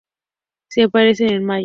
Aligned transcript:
Se 0.69 0.81
aparean 0.81 1.31
en 1.31 1.43
mayo. 1.45 1.59